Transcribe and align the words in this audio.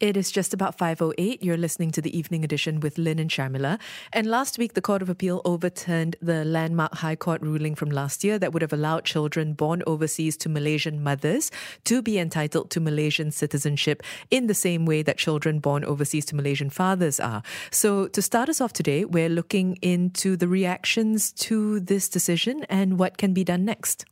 It 0.00 0.16
is 0.16 0.30
just 0.30 0.54
about 0.54 0.78
5.08. 0.78 1.44
You're 1.44 1.58
listening 1.58 1.90
to 1.90 2.00
the 2.00 2.16
evening 2.16 2.42
edition 2.42 2.80
with 2.80 2.96
Lynn 2.96 3.18
and 3.18 3.28
Sharmila. 3.28 3.78
And 4.14 4.26
last 4.26 4.56
week, 4.56 4.72
the 4.72 4.80
Court 4.80 5.02
of 5.02 5.10
Appeal 5.10 5.42
overturned 5.44 6.16
the 6.22 6.42
landmark 6.42 6.94
High 6.94 7.16
Court 7.16 7.42
ruling 7.42 7.74
from 7.74 7.90
last 7.90 8.24
year 8.24 8.38
that 8.38 8.54
would 8.54 8.62
have 8.62 8.72
allowed 8.72 9.04
children 9.04 9.52
born 9.52 9.82
overseas 9.86 10.38
to 10.38 10.48
Malaysian 10.48 11.02
mothers 11.02 11.50
to 11.84 12.00
be 12.00 12.18
entitled 12.18 12.70
to 12.70 12.80
Malaysian 12.80 13.30
citizenship 13.30 14.02
in 14.30 14.46
the 14.46 14.54
same 14.54 14.86
way 14.86 15.02
that 15.02 15.18
children 15.18 15.58
born 15.58 15.84
overseas 15.84 16.24
to 16.26 16.34
Malaysian 16.34 16.70
fathers 16.70 17.20
are. 17.20 17.42
So, 17.70 18.08
to 18.08 18.22
start 18.22 18.48
us 18.48 18.62
off 18.62 18.72
today, 18.72 19.04
we're 19.04 19.28
looking 19.28 19.76
into 19.82 20.34
the 20.34 20.48
reactions 20.48 21.30
to 21.32 21.78
this 21.78 22.08
decision 22.08 22.64
and 22.70 22.98
what 22.98 23.18
can 23.18 23.34
be 23.34 23.44
done 23.44 23.66
next. 23.66 24.06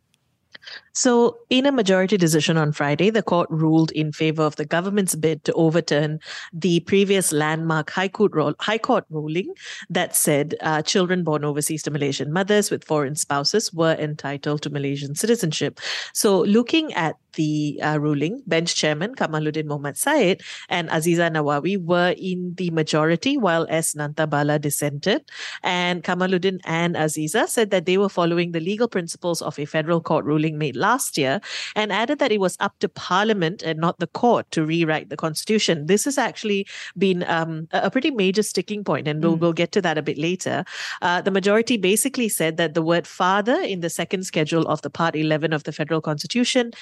So, 0.93 1.39
in 1.49 1.65
a 1.65 1.71
majority 1.71 2.17
decision 2.17 2.57
on 2.57 2.73
Friday, 2.73 3.11
the 3.11 3.23
court 3.23 3.49
ruled 3.51 3.93
in 3.93 4.11
favor 4.11 4.43
of 4.43 4.57
the 4.57 4.65
government's 4.65 5.15
bid 5.15 5.45
to 5.45 5.53
overturn 5.53 6.19
the 6.53 6.81
previous 6.81 7.33
landmark 7.33 7.91
High 7.91 8.09
Court, 8.09 8.35
ro- 8.35 8.55
High 8.59 8.79
court 8.79 9.05
ruling 9.09 9.55
that 9.91 10.17
said 10.17 10.57
uh, 10.61 10.83
children 10.83 11.23
born 11.23 11.45
overseas 11.45 11.85
to 11.85 11.93
Malaysian 11.93 12.33
mothers 12.33 12.71
with 12.71 12.85
foreign 12.85 13.15
spouses 13.15 13.73
were 13.73 13.95
entitled 13.95 14.63
to 14.63 14.71
Malaysian 14.71 15.15
citizenship. 15.15 15.79
So, 16.13 16.41
looking 16.41 16.93
at 16.95 17.15
the 17.39 17.79
uh, 17.83 17.99
ruling, 18.01 18.43
bench 18.47 18.75
chairman 18.75 19.15
Kamaluddin 19.15 19.67
Mohamed 19.67 19.97
Said 19.97 20.43
and 20.69 20.89
Azizah 20.91 21.31
Nawawi 21.31 21.81
were 21.81 22.15
in 22.19 22.55
the 22.57 22.69
majority, 22.71 23.39
while 23.39 23.65
S. 23.71 23.95
Nantha 23.95 24.29
Balan 24.29 24.61
dissented. 24.61 25.23
And 25.63 26.03
Kamaluddin 26.03 26.59
and 26.65 26.97
Azizah 26.97 27.47
said 27.49 27.71
that 27.71 27.87
they 27.87 27.97
were 27.97 28.09
following 28.09 28.51
the 28.51 28.61
legal 28.61 28.89
principles 28.89 29.41
of 29.41 29.57
a 29.59 29.67
federal 29.67 30.01
court 30.01 30.25
ruling 30.25 30.59
made 30.59 30.75
last 30.75 31.17
year 31.17 31.41
and 31.77 31.93
added 31.93 32.19
that 32.19 32.33
it 32.33 32.41
was 32.41 32.57
up 32.59 32.77
to 32.81 32.89
Parliament 32.89 33.63
and 33.63 33.79
not 33.79 34.01
the 34.01 34.09
court 34.09 34.51
to 34.51 34.65
rewrite 34.65 35.09
the 35.09 35.17
constitution. 35.17 35.87
This 35.87 36.05
has 36.05 36.19
actually 36.19 36.67
been 36.97 37.23
um, 37.29 37.69
a 37.71 37.91
pretty 37.91 38.11
major 38.11 38.43
sticking 38.43 38.83
point, 38.83 39.07
and 39.07 39.23
we'll, 39.23 39.37
mm. 39.37 39.41
we'll 39.41 39.53
get 39.53 39.71
to 39.73 39.83
that 39.83 39.97
a 39.97 40.03
bit 40.03 40.19
later. 40.19 40.65
Uh, 41.03 41.21
the 41.21 41.31
majority 41.31 41.77
basically 41.77 42.29
said 42.29 42.57
that 42.57 42.75
the 42.75 42.83
word 42.83 43.07
father 43.07 43.61
in 43.61 43.81
the 43.81 43.91
second 43.91 44.25
schedule 44.25 44.67
of 44.67 44.83
the 44.83 44.91
Part 44.91 45.15
11 45.15 45.53
of 45.53 45.63
the 45.63 45.73
federal 45.73 46.01
constitution 46.01 46.73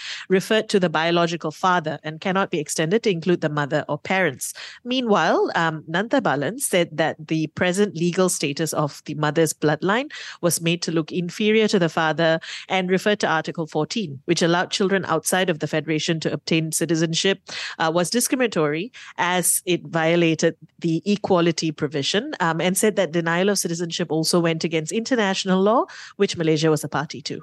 referred 0.46 0.68
to 0.68 0.78
the 0.78 0.88
biological 0.88 1.50
father 1.50 1.98
and 2.04 2.20
cannot 2.20 2.52
be 2.52 2.60
extended 2.60 3.02
to 3.02 3.10
include 3.10 3.40
the 3.40 3.48
mother 3.48 3.84
or 3.88 3.98
parents. 3.98 4.54
Meanwhile, 4.84 5.50
um, 5.56 5.82
Nantha 5.90 6.22
Balan 6.22 6.60
said 6.60 6.88
that 6.92 7.16
the 7.26 7.48
present 7.48 7.96
legal 7.96 8.28
status 8.28 8.72
of 8.72 9.02
the 9.06 9.14
mother's 9.14 9.52
bloodline 9.52 10.08
was 10.42 10.60
made 10.60 10.82
to 10.82 10.92
look 10.92 11.10
inferior 11.10 11.66
to 11.66 11.80
the 11.80 11.88
father 11.88 12.38
and 12.68 12.88
referred 12.88 13.18
to 13.20 13.26
Article 13.26 13.66
14, 13.66 14.20
which 14.26 14.40
allowed 14.40 14.70
children 14.70 15.04
outside 15.06 15.50
of 15.50 15.58
the 15.58 15.66
Federation 15.66 16.20
to 16.20 16.32
obtain 16.32 16.70
citizenship, 16.70 17.40
uh, 17.80 17.90
was 17.92 18.08
discriminatory 18.08 18.92
as 19.18 19.62
it 19.66 19.82
violated 19.88 20.54
the 20.78 21.02
equality 21.04 21.72
provision 21.72 22.34
um, 22.38 22.60
and 22.60 22.78
said 22.78 22.94
that 22.94 23.10
denial 23.10 23.48
of 23.48 23.58
citizenship 23.58 24.12
also 24.12 24.38
went 24.38 24.62
against 24.62 24.92
international 24.92 25.60
law, 25.60 25.86
which 26.16 26.36
Malaysia 26.36 26.70
was 26.70 26.84
a 26.84 26.88
party 26.88 27.20
to. 27.22 27.42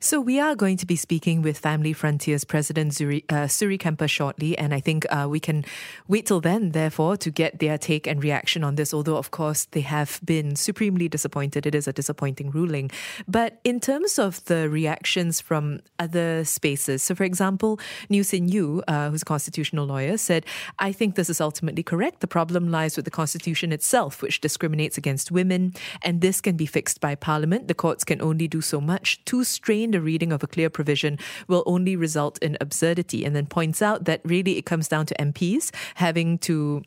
So, 0.00 0.20
we 0.20 0.40
are 0.40 0.54
going 0.54 0.76
to 0.78 0.86
be 0.86 0.96
speaking 0.96 1.42
with 1.42 1.58
Family 1.58 1.92
Frontiers 1.92 2.44
President 2.44 2.92
Zuri, 2.92 3.24
uh, 3.28 3.46
Suri 3.46 3.78
Kempe 3.78 4.08
shortly, 4.08 4.56
and 4.58 4.74
I 4.74 4.80
think 4.80 5.06
uh, 5.10 5.26
we 5.28 5.40
can 5.40 5.64
wait 6.08 6.26
till 6.26 6.40
then, 6.40 6.70
therefore, 6.72 7.16
to 7.18 7.30
get 7.30 7.58
their 7.58 7.78
take 7.78 8.06
and 8.06 8.22
reaction 8.22 8.64
on 8.64 8.76
this. 8.76 8.92
Although, 8.94 9.16
of 9.16 9.30
course, 9.30 9.66
they 9.70 9.80
have 9.82 10.20
been 10.24 10.56
supremely 10.56 11.08
disappointed. 11.08 11.66
It 11.66 11.74
is 11.74 11.88
a 11.88 11.92
disappointing 11.92 12.50
ruling. 12.50 12.90
But 13.28 13.60
in 13.64 13.80
terms 13.80 14.18
of 14.18 14.44
the 14.44 14.68
reactions 14.68 15.40
from 15.40 15.80
other 15.98 16.44
spaces, 16.44 17.02
so 17.02 17.14
for 17.14 17.24
example, 17.24 17.78
New 18.08 18.24
Sin 18.24 18.48
Yew, 18.48 18.82
uh, 18.88 19.10
who's 19.10 19.22
a 19.22 19.24
constitutional 19.24 19.86
lawyer, 19.86 20.16
said, 20.16 20.46
I 20.78 20.92
think 20.92 21.14
this 21.14 21.30
is 21.30 21.40
ultimately 21.40 21.82
correct. 21.82 22.20
The 22.20 22.26
problem 22.26 22.70
lies 22.70 22.96
with 22.96 23.04
the 23.04 23.10
Constitution 23.10 23.72
itself, 23.72 24.22
which 24.22 24.40
discriminates 24.40 24.98
against 24.98 25.30
women, 25.30 25.74
and 26.02 26.20
this 26.20 26.40
can 26.40 26.56
be 26.56 26.66
fixed 26.66 27.00
by 27.00 27.14
Parliament. 27.14 27.68
The 27.68 27.74
courts 27.74 28.04
can 28.04 28.20
only 28.20 28.48
do 28.48 28.60
so 28.60 28.80
much. 28.80 29.24
Too 29.24 29.44
strained 29.64 29.94
a 29.94 30.00
reading 30.00 30.30
of 30.30 30.42
a 30.42 30.46
clear 30.46 30.68
provision 30.68 31.18
will 31.48 31.62
only 31.64 31.96
result 31.96 32.36
in 32.42 32.54
absurdity, 32.60 33.24
and 33.24 33.34
then 33.34 33.46
points 33.46 33.80
out 33.80 34.04
that 34.04 34.20
really 34.22 34.58
it 34.58 34.66
comes 34.66 34.88
down 34.88 35.06
to 35.06 35.14
MPs 35.14 35.70
having 35.94 36.36
to 36.36 36.82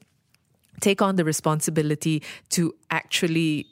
take 0.79 1.01
on 1.01 1.15
the 1.15 1.25
responsibility 1.25 2.21
to 2.49 2.75
actually 2.91 3.65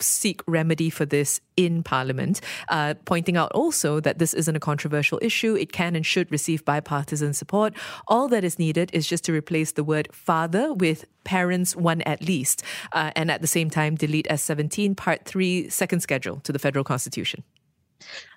seek 0.00 0.40
remedy 0.46 0.88
for 0.88 1.04
this 1.04 1.42
in 1.58 1.82
Parliament, 1.82 2.40
uh, 2.70 2.94
pointing 3.04 3.36
out 3.36 3.52
also 3.52 4.00
that 4.00 4.18
this 4.18 4.32
isn't 4.32 4.56
a 4.56 4.60
controversial 4.60 5.18
issue. 5.20 5.54
It 5.54 5.72
can 5.72 5.94
and 5.94 6.06
should 6.06 6.32
receive 6.32 6.64
bipartisan 6.64 7.34
support. 7.34 7.74
All 8.06 8.28
that 8.28 8.44
is 8.44 8.58
needed 8.58 8.88
is 8.94 9.06
just 9.06 9.24
to 9.24 9.32
replace 9.32 9.72
the 9.72 9.84
word 9.84 10.08
father 10.10 10.72
with 10.72 11.04
parents, 11.24 11.76
one 11.76 12.00
at 12.02 12.22
least, 12.22 12.62
uh, 12.92 13.10
and 13.14 13.30
at 13.30 13.42
the 13.42 13.46
same 13.46 13.68
time 13.68 13.94
delete 13.94 14.26
S17, 14.30 14.96
Part 14.96 15.26
3, 15.26 15.68
second 15.68 16.00
schedule 16.00 16.40
to 16.44 16.52
the 16.52 16.58
federal 16.58 16.84
constitution. 16.84 17.42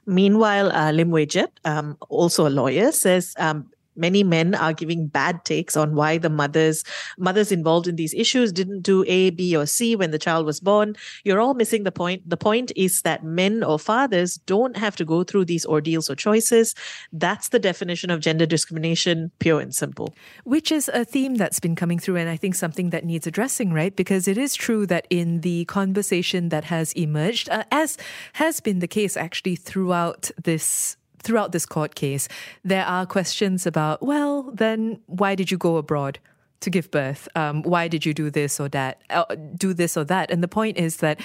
Meanwhile, 0.05 0.72
uh, 0.72 0.91
Lim 0.91 1.11
Wei 1.11 1.25
Jiet, 1.25 1.51
um, 1.66 1.97
also 2.09 2.47
a 2.47 2.49
lawyer, 2.49 2.91
says 2.91 3.33
um, 3.38 3.69
many 3.96 4.24
men 4.24 4.56
are 4.56 4.74
giving 4.74 5.07
bad 5.07 5.44
takes 5.46 5.75
on 5.75 5.96
why 5.96 6.18
the 6.18 6.29
mothers 6.29 6.84
mothers 7.18 7.52
involved 7.52 7.88
in 7.88 7.96
these 7.96 8.13
issues 8.13 8.52
didn't 8.52 8.81
do 8.81 9.03
A, 9.07 9.29
B, 9.31 9.56
or 9.56 9.66
C 9.66 9.96
when 9.96 10.12
the 10.12 10.19
child 10.19 10.46
was 10.46 10.59
born. 10.59 10.96
You're 11.24 11.40
all 11.40 11.53
missing 11.53 11.84
the 11.84 11.91
point. 11.91 12.28
The 12.30 12.38
point 12.38 12.72
is 12.75 13.01
that 13.01 13.24
men 13.24 13.63
or 13.63 13.80
fathers 13.80 14.35
don't 14.46 14.78
have 14.78 14.96
to 14.97 15.06
go 15.06 15.24
through 15.24 15.46
these 15.46 15.66
ordeals 15.66 16.09
or 16.09 16.16
choices. 16.16 16.75
That's 17.12 17.50
the 17.50 17.59
definition 17.59 18.09
of 18.09 18.19
gender 18.19 18.46
discrimination, 18.46 19.31
pure 19.40 19.59
and 19.59 19.74
simple. 19.74 20.13
Which 20.44 20.72
is 20.72 20.90
a 20.94 21.06
theme 21.06 21.35
that's 21.35 21.59
been 21.59 21.75
coming 21.75 22.00
through, 22.00 22.18
and 22.18 22.30
I 22.30 22.38
think 22.38 22.56
something 22.56 22.90
that 22.91 23.06
needs 23.06 23.28
addressing, 23.28 23.74
right? 23.74 23.96
Because 23.96 24.28
it 24.28 24.38
is 24.38 24.56
true 24.56 24.85
that 24.88 25.07
in 25.09 25.41
the 25.41 25.66
conversation 25.66 26.50
that 26.50 26.66
has 26.66 26.94
emerged, 26.94 27.50
uh, 27.50 27.63
as 27.72 27.97
has 28.34 28.59
been 28.59 28.80
the 28.80 28.88
case 28.88 29.18
actually 29.18 29.56
throughout 29.56 30.31
this 30.41 30.97
throughout 31.23 31.51
this 31.51 31.65
court 31.65 31.95
case, 31.95 32.27
there 32.63 32.85
are 32.85 33.05
questions 33.05 33.65
about, 33.65 34.01
well, 34.01 34.51
then 34.53 34.99
why 35.05 35.35
did 35.35 35.51
you 35.51 35.57
go 35.57 35.77
abroad? 35.77 36.19
To 36.61 36.69
give 36.69 36.91
birth, 36.91 37.27
um, 37.35 37.63
why 37.63 37.87
did 37.87 38.05
you 38.05 38.13
do 38.13 38.29
this 38.29 38.59
or 38.59 38.69
that? 38.69 39.01
Uh, 39.09 39.25
do 39.57 39.73
this 39.73 39.97
or 39.97 40.03
that? 40.03 40.29
And 40.29 40.43
the 40.43 40.47
point 40.47 40.77
is 40.77 40.97
that 40.97 41.19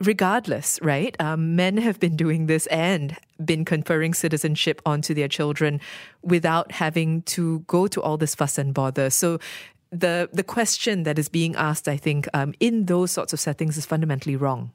regardless, 0.00 0.78
right? 0.80 1.16
Um, 1.18 1.56
men 1.56 1.76
have 1.78 1.98
been 1.98 2.16
doing 2.16 2.46
this 2.46 2.66
and 2.68 3.16
been 3.44 3.64
conferring 3.64 4.14
citizenship 4.14 4.80
onto 4.86 5.12
their 5.12 5.26
children 5.26 5.80
without 6.22 6.70
having 6.70 7.22
to 7.22 7.60
go 7.66 7.88
to 7.88 8.00
all 8.00 8.16
this 8.16 8.36
fuss 8.36 8.58
and 8.58 8.72
bother. 8.72 9.10
So 9.10 9.38
the 9.90 10.28
the 10.32 10.44
question 10.44 11.02
that 11.02 11.18
is 11.18 11.28
being 11.28 11.56
asked, 11.56 11.88
I 11.88 11.96
think, 11.96 12.28
um, 12.32 12.54
in 12.60 12.86
those 12.86 13.10
sorts 13.10 13.32
of 13.32 13.40
settings 13.40 13.76
is 13.76 13.86
fundamentally 13.86 14.36
wrong. 14.36 14.70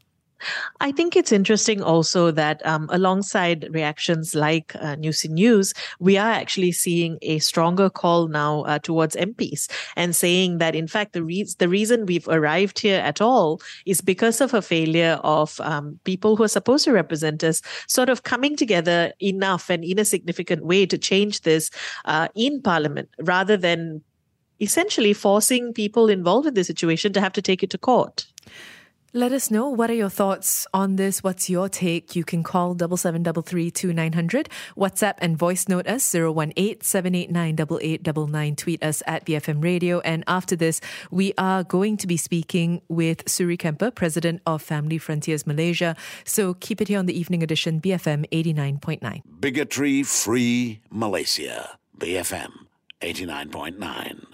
I 0.79 0.91
think 0.91 1.15
it's 1.15 1.31
interesting 1.31 1.81
also 1.81 2.31
that 2.31 2.65
um, 2.65 2.89
alongside 2.91 3.67
reactions 3.71 4.35
like 4.35 4.75
uh, 4.75 4.95
New 4.95 5.11
Sin 5.11 5.37
Yew's, 5.37 5.73
we 5.99 6.17
are 6.17 6.31
actually 6.31 6.71
seeing 6.71 7.17
a 7.21 7.39
stronger 7.39 7.89
call 7.89 8.27
now 8.27 8.61
uh, 8.63 8.79
towards 8.79 9.15
MPs 9.15 9.69
and 9.95 10.15
saying 10.15 10.57
that, 10.57 10.75
in 10.75 10.87
fact, 10.87 11.13
the, 11.13 11.23
re- 11.23 11.47
the 11.57 11.69
reason 11.69 12.05
we've 12.05 12.27
arrived 12.27 12.79
here 12.79 12.99
at 12.99 13.21
all 13.21 13.61
is 13.85 14.01
because 14.01 14.41
of 14.41 14.53
a 14.53 14.61
failure 14.61 15.19
of 15.23 15.59
um, 15.61 15.99
people 16.03 16.35
who 16.35 16.43
are 16.43 16.47
supposed 16.47 16.85
to 16.85 16.91
represent 16.91 17.43
us 17.43 17.61
sort 17.87 18.09
of 18.09 18.23
coming 18.23 18.55
together 18.55 19.13
enough 19.19 19.69
and 19.69 19.83
in 19.83 19.99
a 19.99 20.05
significant 20.05 20.65
way 20.65 20.85
to 20.85 20.97
change 20.97 21.41
this 21.41 21.69
uh, 22.05 22.27
in 22.35 22.61
Parliament 22.61 23.09
rather 23.19 23.57
than 23.57 24.01
essentially 24.59 25.13
forcing 25.13 25.73
people 25.73 26.09
involved 26.09 26.47
in 26.47 26.53
the 26.53 26.63
situation 26.63 27.13
to 27.13 27.21
have 27.21 27.33
to 27.33 27.41
take 27.41 27.63
it 27.63 27.69
to 27.69 27.77
court. 27.77 28.25
Let 29.15 29.31
us 29.31 29.51
know 29.51 29.69
what 29.69 29.91
are 29.91 29.93
your 29.93 30.09
thoughts 30.09 30.65
on 30.73 30.95
this. 30.95 31.21
What's 31.21 31.47
your 31.47 31.69
take? 31.69 32.15
You 32.15 32.23
can 32.23 32.41
call 32.41 32.73
double 32.73 32.97
seven 32.97 33.21
double 33.21 33.43
three 33.43 33.69
two 33.69 33.93
nine 33.93 34.13
hundred. 34.13 34.49
WhatsApp 34.75 35.13
and 35.19 35.37
voice 35.37 35.67
note 35.67 35.85
us 35.85 36.03
zero 36.03 36.31
one 36.31 36.51
eight 36.57 36.83
seven 36.83 37.13
eight 37.13 37.29
nine 37.29 37.55
double 37.55 37.77
eight 37.83 38.01
double 38.01 38.25
nine. 38.25 38.55
Tweet 38.55 38.83
us 38.83 39.03
at 39.05 39.23
BFM 39.23 39.63
Radio. 39.63 39.99
And 39.99 40.23
after 40.25 40.55
this, 40.55 40.81
we 41.11 41.31
are 41.37 41.63
going 41.63 41.95
to 41.97 42.07
be 42.07 42.17
speaking 42.17 42.81
with 42.87 43.23
Suri 43.25 43.55
Kempe, 43.55 43.93
President 43.93 44.41
of 44.47 44.63
Family 44.63 44.97
Frontiers 44.97 45.45
Malaysia. 45.45 45.95
So 46.25 46.55
keep 46.55 46.81
it 46.81 46.87
here 46.87 46.97
on 46.97 47.05
the 47.05 47.15
evening 47.15 47.43
edition, 47.43 47.79
BFM 47.81 48.25
eighty 48.31 48.51
nine 48.51 48.79
point 48.79 49.03
nine. 49.03 49.21
Bigotry 49.39 50.01
free 50.01 50.79
Malaysia, 50.89 51.77
BFM 51.99 52.49
eighty 53.03 53.27
nine 53.27 53.51
point 53.51 53.77
nine. 53.77 54.25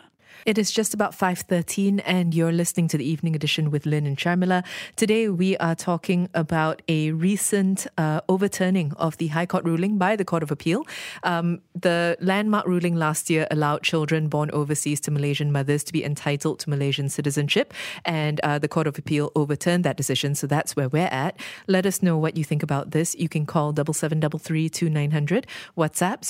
It 0.45 0.57
is 0.57 0.71
just 0.71 0.93
about 0.93 1.11
5.13 1.11 2.01
and 2.05 2.33
you're 2.33 2.53
listening 2.53 2.87
to 2.89 2.97
the 2.97 3.03
evening 3.03 3.35
edition 3.35 3.71
with 3.71 3.85
Lynn 3.85 4.05
and 4.05 4.17
Sharmila. 4.17 4.63
Today 4.95 5.27
we 5.27 5.57
are 5.57 5.75
talking 5.75 6.29
about 6.33 6.81
a 6.87 7.11
recent 7.11 7.87
uh, 7.97 8.21
overturning 8.29 8.93
of 8.93 9.17
the 9.17 9.27
High 9.27 9.45
Court 9.45 9.65
ruling 9.65 9.97
by 9.97 10.15
the 10.15 10.23
Court 10.23 10.41
of 10.41 10.49
Appeal. 10.49 10.87
Um, 11.23 11.61
the 11.75 12.17
landmark 12.21 12.65
ruling 12.67 12.95
last 12.95 13.29
year 13.29 13.47
allowed 13.51 13.83
children 13.83 14.29
born 14.29 14.49
overseas 14.51 15.01
to 15.01 15.11
Malaysian 15.11 15.51
mothers 15.51 15.83
to 15.83 15.93
be 15.93 16.05
entitled 16.05 16.59
to 16.59 16.69
Malaysian 16.69 17.09
citizenship 17.09 17.73
and 18.05 18.39
uh, 18.41 18.59
the 18.59 18.69
Court 18.69 18.87
of 18.87 18.97
Appeal 18.97 19.31
overturned 19.35 19.83
that 19.83 19.97
decision. 19.97 20.35
So 20.35 20.47
that's 20.47 20.75
where 20.75 20.87
we're 20.87 21.09
at. 21.11 21.37
Let 21.67 21.85
us 21.85 22.01
know 22.01 22.17
what 22.17 22.37
you 22.37 22.45
think 22.45 22.63
about 22.63 22.91
this. 22.91 23.13
You 23.15 23.27
can 23.27 23.45
call 23.45 23.75
7733 23.75 24.69
WhatsApp 25.77 26.23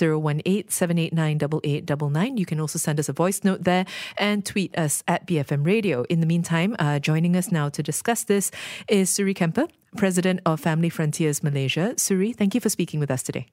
018 0.45 0.69
789 0.69 2.38
You 2.38 2.45
can 2.45 2.59
also 2.59 2.79
send 2.79 3.00
us 3.00 3.07
a 3.07 3.13
voice 3.13 3.44
note 3.44 3.63
there 3.65 3.85
and 4.18 4.46
tweet 4.46 4.78
us 4.78 5.04
at 5.07 5.28
BFM 5.28 5.66
Radio. 5.66 6.04
In 6.04 6.19
the 6.19 6.25
meantime, 6.25 6.75
uh, 6.80 7.00
joining 7.00 7.36
us 7.36 7.51
now 7.51 7.69
to 7.69 7.84
discuss 7.84 8.24
this 8.24 8.51
is 8.88 9.10
Suri 9.10 9.36
Kempe, 9.36 9.69
President 9.96 10.40
of 10.46 10.60
Family 10.60 10.90
Frontiers 10.90 11.44
Malaysia. 11.44 11.94
Suri, 11.96 12.36
thank 12.36 12.56
you 12.56 12.62
for 12.62 12.69
speaking 12.69 13.00
with 13.00 13.12
us 13.12 13.24
today. 13.24 13.48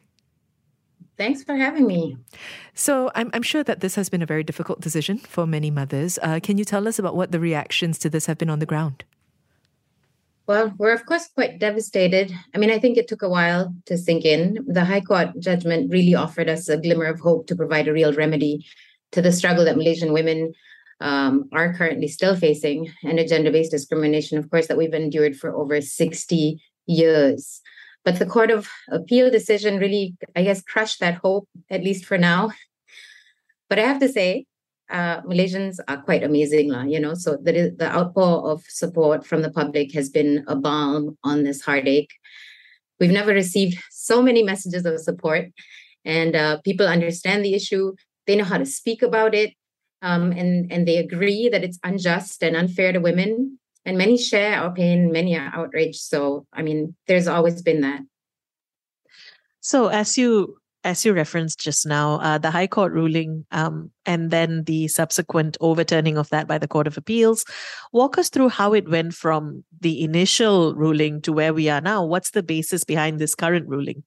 Thanks 1.17 1.43
for 1.43 1.57
having 1.57 1.87
me. 1.87 2.17
So, 2.75 3.11
I'm, 3.15 3.31
I'm 3.33 3.43
sure 3.43 3.65
that 3.65 3.81
this 3.81 3.95
has 3.95 4.11
been 4.11 4.21
a 4.21 4.27
very 4.27 4.45
difficult 4.45 4.81
decision 4.81 5.19
for 5.19 5.47
many 5.47 5.71
mothers. 5.71 6.19
Uh, 6.23 6.41
can 6.43 6.59
you 6.59 6.65
tell 6.65 6.87
us 6.87 6.99
about 6.99 7.17
what 7.17 7.33
the 7.33 7.41
reactions 7.41 7.99
to 8.01 8.11
this 8.11 8.27
have 8.27 8.37
been 8.37 8.51
on 8.51 8.59
the 8.59 8.67
ground? 8.67 9.05
Well, 10.47 10.73
we're 10.79 10.93
of 10.93 11.07
course 11.07 11.29
quite 11.35 11.59
devastated. 11.59 12.33
I 12.55 12.59
mean, 12.59 12.71
I 12.71 12.79
think 12.79 12.97
it 12.97 13.09
took 13.09 13.23
a 13.23 13.29
while 13.29 13.75
to 13.87 13.99
sink 13.99 14.25
in. 14.25 14.65
The 14.69 14.85
High 14.85 15.01
Court 15.01 15.31
judgment 15.41 15.91
really 15.91 16.15
offered 16.15 16.49
us 16.49 16.69
a 16.69 16.77
glimmer 16.77 17.07
of 17.07 17.19
hope 17.19 17.49
to 17.49 17.57
provide 17.57 17.89
a 17.89 17.93
real 17.93 18.13
remedy 18.13 18.65
to 19.13 19.23
the 19.23 19.33
struggle 19.33 19.65
that 19.65 19.77
Malaysian 19.77 20.13
women 20.13 20.53
um, 21.01 21.49
are 21.53 21.75
currently 21.75 22.09
still 22.09 22.37
facing 22.37 22.91
and 23.05 23.19
a 23.19 23.27
gender 23.27 23.51
based 23.51 23.71
discrimination, 23.71 24.39
of 24.39 24.51
course, 24.51 24.67
that 24.69 24.79
we've 24.79 24.95
endured 24.95 25.37
for 25.37 25.55
over 25.55 25.81
60 25.81 26.63
years. 26.87 27.61
But 28.05 28.19
the 28.19 28.27
Court 28.27 28.51
of 28.51 28.69
Appeal 28.91 29.31
decision 29.31 29.79
really, 29.79 30.17
I 30.35 30.45
guess, 30.45 30.63
crushed 30.63 31.01
that 31.01 31.17
hope, 31.17 31.49
at 31.71 31.83
least 31.83 32.05
for 32.05 32.17
now. 32.17 32.53
But 33.69 33.81
I 33.81 33.83
have 33.83 33.99
to 34.01 34.09
say, 34.09 34.47
uh, 34.91 35.23
Malaysians 35.23 35.79
are 35.89 36.01
quite 36.03 36.23
amazing, 36.23 36.71
lah, 36.71 36.85
you 36.85 37.01
know. 37.01 37.15
So 37.15 37.37
the, 37.43 37.75
the 37.77 37.93
outpour 37.93 38.49
of 38.49 38.63
support 38.69 39.27
from 39.27 39.43
the 39.43 39.51
public 39.51 39.93
has 39.95 40.09
been 40.09 40.45
a 40.47 40.55
balm 40.55 41.19
on 41.25 41.43
this 41.43 41.61
heartache. 41.63 42.11
We've 43.01 43.11
never 43.11 43.33
received 43.33 43.79
so 43.91 44.23
many 44.23 44.43
messages 44.45 44.87
of 44.87 45.01
support, 45.01 45.47
and 46.05 46.37
uh, 46.37 46.61
people 46.63 46.87
understand 46.87 47.45
the 47.45 47.55
issue. 47.55 47.95
They 48.27 48.37
know 48.37 48.45
how 48.45 48.59
to 48.59 48.67
speak 48.67 49.03
about 49.03 49.35
it, 49.35 49.55
um, 50.03 50.33
and 50.33 50.71
and 50.73 50.87
they 50.87 50.97
agree 50.97 51.49
that 51.49 51.65
it's 51.65 51.79
unjust 51.85 52.43
and 52.43 52.57
unfair 52.57 52.93
to 52.93 53.01
women. 53.01 53.59
And 53.85 53.97
many 53.97 54.19
share 54.19 54.59
our 54.59 54.75
pain, 54.75 55.13
many 55.13 55.37
are 55.37 55.53
outraged. 55.55 56.01
So 56.01 56.47
I 56.53 56.63
mean, 56.63 56.97
there's 57.07 57.29
always 57.29 57.63
been 57.63 57.83
that. 57.83 58.01
So 59.61 59.89
as 59.89 60.19
you 60.19 60.59
as 60.87 61.05
you 61.05 61.13
referenced 61.13 61.59
just 61.59 61.85
now, 61.85 62.21
uh, 62.21 62.39
the 62.39 62.53
High 62.53 62.69
Court 62.69 62.93
ruling 62.93 63.45
um, 63.51 63.91
and 64.07 64.31
then 64.31 64.63
the 64.65 64.87
subsequent 64.87 65.57
overturning 65.61 66.17
of 66.17 66.29
that 66.29 66.47
by 66.47 66.59
the 66.59 66.69
Court 66.69 66.87
of 66.87 66.97
Appeals. 66.97 67.45
Walk 67.93 68.19
us 68.19 68.29
through 68.31 68.51
how 68.51 68.73
it 68.73 68.89
went 68.89 69.13
from 69.13 69.65
the 69.81 70.05
initial 70.05 70.77
ruling 70.77 71.21
to 71.23 71.33
where 71.33 71.53
we 71.53 71.69
are 71.69 71.81
now. 71.81 72.05
What's 72.05 72.31
the 72.31 72.43
basis 72.43 72.85
behind 72.85 73.19
this 73.19 73.35
current 73.35 73.69
ruling? 73.69 74.05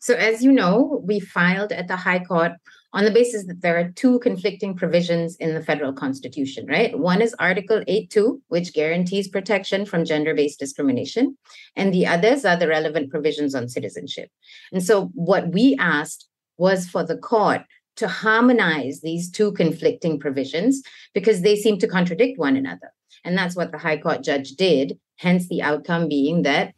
So, 0.00 0.14
as 0.14 0.42
you 0.42 0.50
know, 0.50 1.00
we 1.04 1.20
filed 1.20 1.70
at 1.70 1.86
the 1.86 1.96
High 1.96 2.24
Court 2.24 2.52
on 2.96 3.04
the 3.04 3.10
basis 3.10 3.44
that 3.44 3.60
there 3.60 3.78
are 3.78 3.90
two 3.90 4.18
conflicting 4.20 4.74
provisions 4.74 5.36
in 5.36 5.52
the 5.52 5.62
federal 5.62 5.92
constitution, 5.92 6.66
right? 6.66 6.98
One 6.98 7.20
is 7.20 7.36
Article 7.38 7.84
8.2, 7.86 8.40
which 8.48 8.72
guarantees 8.72 9.28
protection 9.28 9.84
from 9.84 10.06
gender 10.06 10.34
based 10.34 10.58
discrimination, 10.58 11.36
and 11.76 11.92
the 11.92 12.06
others 12.06 12.46
are 12.46 12.56
the 12.56 12.68
relevant 12.68 13.10
provisions 13.10 13.54
on 13.54 13.68
citizenship. 13.68 14.30
And 14.72 14.82
so, 14.82 15.10
what 15.14 15.52
we 15.52 15.76
asked 15.78 16.26
was 16.56 16.88
for 16.88 17.04
the 17.04 17.18
court 17.18 17.60
to 17.96 18.08
harmonize 18.08 19.02
these 19.02 19.30
two 19.30 19.52
conflicting 19.52 20.18
provisions 20.18 20.82
because 21.12 21.42
they 21.42 21.54
seem 21.54 21.78
to 21.80 21.86
contradict 21.86 22.38
one 22.38 22.56
another. 22.56 22.90
And 23.24 23.36
that's 23.36 23.56
what 23.56 23.72
the 23.72 23.78
High 23.78 23.98
Court 23.98 24.24
judge 24.24 24.52
did, 24.52 24.98
hence 25.16 25.48
the 25.48 25.60
outcome 25.60 26.08
being 26.08 26.44
that 26.44 26.72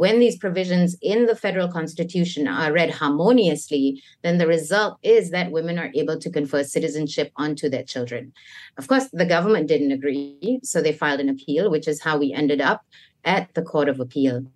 when 0.00 0.18
these 0.18 0.38
provisions 0.38 0.96
in 1.02 1.26
the 1.26 1.36
federal 1.36 1.70
constitution 1.70 2.48
are 2.48 2.72
read 2.72 2.90
harmoniously, 2.90 4.02
then 4.22 4.38
the 4.38 4.46
result 4.46 4.96
is 5.02 5.30
that 5.30 5.52
women 5.52 5.78
are 5.78 5.90
able 5.94 6.18
to 6.18 6.30
confer 6.30 6.64
citizenship 6.64 7.30
onto 7.36 7.68
their 7.68 7.82
children. 7.82 8.32
Of 8.78 8.88
course, 8.88 9.08
the 9.12 9.26
government 9.26 9.68
didn't 9.68 9.92
agree, 9.92 10.58
so 10.62 10.80
they 10.80 10.94
filed 10.94 11.20
an 11.20 11.28
appeal, 11.28 11.70
which 11.70 11.86
is 11.86 12.00
how 12.00 12.16
we 12.16 12.32
ended 12.32 12.62
up 12.62 12.80
at 13.26 13.52
the 13.52 13.60
Court 13.60 13.90
of 13.90 14.00
Appeal. 14.00 14.46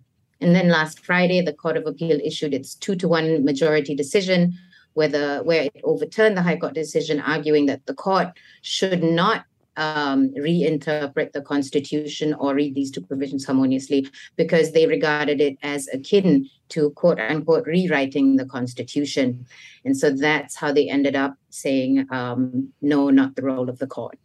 And 0.41 0.55
then 0.55 0.69
last 0.69 1.05
Friday, 1.05 1.41
the 1.41 1.53
Court 1.53 1.77
of 1.77 1.85
Appeal 1.85 2.19
issued 2.23 2.55
its 2.55 2.73
two 2.73 2.95
to 2.95 3.07
one 3.07 3.45
majority 3.45 3.93
decision, 3.93 4.57
where, 4.95 5.11
it 5.13 5.81
overturned 5.83 6.35
the 6.35 6.41
High 6.41 6.57
Court 6.57 6.73
decision, 6.73 7.19
arguing 7.19 7.67
that 7.67 7.85
the 7.85 7.93
court 7.93 8.29
should 8.63 9.03
not 9.03 9.45
um, 9.77 10.29
reinterpret 10.37 11.31
the 11.33 11.41
Constitution 11.41 12.33
or 12.33 12.55
read 12.55 12.75
these 12.75 12.91
two 12.91 13.01
provisions 13.01 13.45
harmoniously 13.45 14.07
because 14.35 14.71
they 14.71 14.87
regarded 14.87 15.41
it 15.41 15.57
as 15.63 15.87
akin 15.89 16.49
to 16.69 16.91
quote 16.91 17.19
unquote 17.19 17.65
rewriting 17.65 18.35
the 18.35 18.45
Constitution. 18.45 19.45
And 19.83 19.97
so 19.97 20.09
that's 20.11 20.55
how 20.55 20.71
they 20.71 20.89
ended 20.89 21.15
up 21.15 21.35
saying, 21.49 22.07
um, 22.11 22.71
no, 22.81 23.09
not 23.09 23.35
the 23.35 23.43
role 23.43 23.69
of 23.69 23.79
the 23.79 23.87
court. 23.87 24.17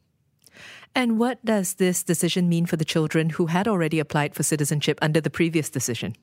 And 0.94 1.18
what 1.18 1.44
does 1.44 1.74
this 1.74 2.02
decision 2.02 2.48
mean 2.48 2.66
for 2.66 2.76
the 2.76 2.84
children 2.84 3.30
who 3.30 3.46
had 3.46 3.68
already 3.68 4.00
applied 4.00 4.34
for 4.34 4.42
citizenship 4.42 4.98
under 5.00 5.20
the 5.20 5.30
previous 5.30 5.70
decision? 5.70 6.16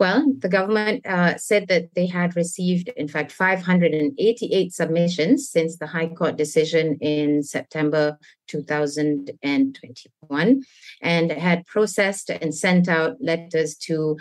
Well, 0.00 0.32
the 0.38 0.48
government 0.48 1.06
uh, 1.06 1.36
said 1.36 1.68
that 1.68 1.94
they 1.94 2.06
had 2.06 2.34
received, 2.34 2.88
in 2.96 3.06
fact, 3.06 3.30
588 3.32 4.72
submissions 4.72 5.50
since 5.50 5.76
the 5.76 5.86
High 5.86 6.08
Court 6.08 6.38
decision 6.38 6.96
in 7.02 7.42
September 7.42 8.16
2021 8.48 10.62
and 11.02 11.30
had 11.30 11.66
processed 11.66 12.30
and 12.30 12.54
sent 12.54 12.88
out 12.88 13.18
letters 13.20 13.76
to 13.88 14.16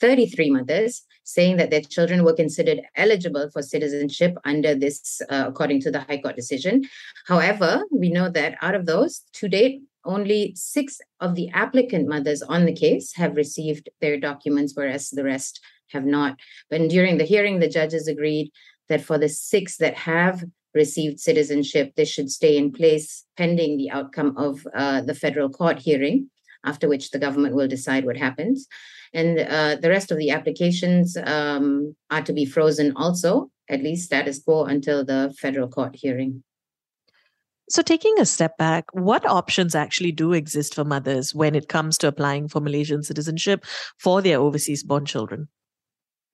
33 0.00 0.50
mothers 0.50 1.02
saying 1.22 1.58
that 1.58 1.70
their 1.70 1.82
children 1.82 2.24
were 2.24 2.32
considered 2.32 2.80
eligible 2.96 3.48
for 3.52 3.62
citizenship 3.62 4.36
under 4.44 4.74
this, 4.74 5.22
uh, 5.30 5.44
according 5.46 5.80
to 5.82 5.92
the 5.92 6.00
High 6.00 6.18
Court 6.18 6.34
decision. 6.34 6.82
However, 7.28 7.84
we 7.92 8.10
know 8.10 8.30
that 8.30 8.56
out 8.62 8.74
of 8.74 8.86
those, 8.86 9.22
to 9.34 9.48
date, 9.48 9.82
only 10.04 10.54
six 10.56 11.00
of 11.20 11.34
the 11.34 11.48
applicant 11.50 12.08
mothers 12.08 12.42
on 12.42 12.66
the 12.66 12.72
case 12.72 13.14
have 13.14 13.36
received 13.36 13.88
their 14.00 14.18
documents, 14.18 14.72
whereas 14.74 15.10
the 15.10 15.24
rest 15.24 15.60
have 15.92 16.04
not. 16.04 16.38
But 16.70 16.88
during 16.88 17.18
the 17.18 17.24
hearing, 17.24 17.58
the 17.58 17.68
judges 17.68 18.08
agreed 18.08 18.50
that 18.88 19.00
for 19.00 19.18
the 19.18 19.28
six 19.28 19.76
that 19.78 19.94
have 19.94 20.44
received 20.74 21.20
citizenship, 21.20 21.94
this 21.96 22.08
should 22.08 22.30
stay 22.30 22.56
in 22.56 22.72
place 22.72 23.24
pending 23.36 23.76
the 23.76 23.90
outcome 23.90 24.36
of 24.36 24.66
uh, 24.74 25.00
the 25.02 25.14
federal 25.14 25.48
court 25.48 25.78
hearing, 25.78 26.30
after 26.64 26.88
which 26.88 27.10
the 27.10 27.18
government 27.18 27.54
will 27.54 27.68
decide 27.68 28.04
what 28.04 28.16
happens. 28.16 28.66
And 29.12 29.40
uh, 29.40 29.76
the 29.80 29.88
rest 29.88 30.12
of 30.12 30.18
the 30.18 30.30
applications 30.30 31.16
um, 31.16 31.96
are 32.10 32.22
to 32.22 32.32
be 32.32 32.44
frozen 32.44 32.92
also, 32.94 33.50
at 33.68 33.82
least 33.82 34.06
status 34.06 34.40
quo 34.40 34.64
until 34.64 35.04
the 35.04 35.34
federal 35.38 35.68
court 35.68 35.96
hearing. 35.96 36.42
So, 37.70 37.82
taking 37.82 38.18
a 38.18 38.26
step 38.26 38.58
back, 38.58 38.86
what 38.92 39.24
options 39.24 39.76
actually 39.76 40.10
do 40.10 40.32
exist 40.32 40.74
for 40.74 40.84
mothers 40.84 41.36
when 41.36 41.54
it 41.54 41.68
comes 41.68 41.96
to 41.98 42.08
applying 42.08 42.48
for 42.48 42.60
Malaysian 42.60 43.04
citizenship 43.04 43.64
for 43.96 44.20
their 44.20 44.40
overseas 44.40 44.82
born 44.82 45.06
children? 45.06 45.46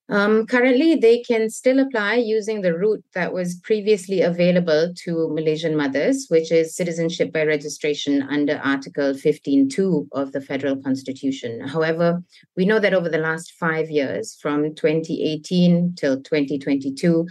Um, 0.09 0.47
currently, 0.47 0.95
they 0.95 1.21
can 1.21 1.50
still 1.50 1.78
apply 1.78 2.14
using 2.14 2.62
the 2.62 2.73
route 2.73 3.05
that 3.12 3.35
was 3.35 3.57
previously 3.57 4.23
available 4.23 4.95
to 5.05 5.28
Malaysian 5.35 5.76
mothers, 5.76 6.26
which 6.31 6.50
is 6.50 6.75
citizenship 6.75 7.35
by 7.35 7.43
registration 7.43 8.23
under 8.23 8.57
Article 8.64 9.12
15.2 9.12 10.09
of 10.12 10.33
the 10.33 10.40
Federal 10.40 10.81
Constitution. 10.81 11.61
However, 11.69 12.23
we 12.57 12.64
know 12.64 12.78
that 12.78 12.95
over 12.95 13.11
the 13.11 13.19
last 13.19 13.52
five 13.61 13.90
years, 13.90 14.38
from 14.40 14.75
2018 14.75 15.97
till 15.97 16.23
2022, 16.23 17.26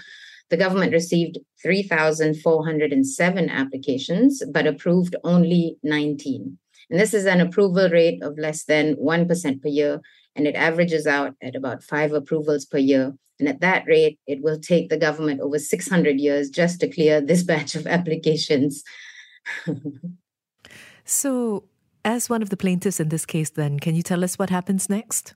the 0.49 0.57
government 0.57 0.93
received 0.93 1.39
3,407 1.61 3.49
applications, 3.49 4.43
but 4.51 4.67
approved 4.67 5.15
only 5.23 5.77
19. 5.83 6.57
And 6.89 6.99
this 6.99 7.13
is 7.13 7.25
an 7.25 7.41
approval 7.41 7.89
rate 7.89 8.21
of 8.21 8.37
less 8.37 8.65
than 8.65 8.95
1% 8.95 9.61
per 9.61 9.67
year, 9.67 10.01
and 10.35 10.47
it 10.47 10.55
averages 10.55 11.07
out 11.07 11.33
at 11.41 11.55
about 11.55 11.83
five 11.83 12.13
approvals 12.13 12.65
per 12.65 12.77
year. 12.77 13.13
And 13.39 13.49
at 13.49 13.61
that 13.61 13.85
rate, 13.87 14.19
it 14.27 14.41
will 14.41 14.59
take 14.59 14.89
the 14.89 14.97
government 14.97 15.41
over 15.41 15.59
600 15.59 16.19
years 16.19 16.49
just 16.49 16.79
to 16.79 16.87
clear 16.87 17.21
this 17.21 17.43
batch 17.51 17.75
of 17.75 17.87
applications. 17.87 18.83
so, 21.03 21.65
as 22.03 22.29
one 22.29 22.41
of 22.41 22.49
the 22.49 22.57
plaintiffs 22.57 22.99
in 22.99 23.09
this 23.09 23.25
case, 23.25 23.49
then, 23.49 23.79
can 23.79 23.95
you 23.95 24.03
tell 24.03 24.23
us 24.23 24.37
what 24.37 24.51
happens 24.51 24.89
next? 24.89 25.33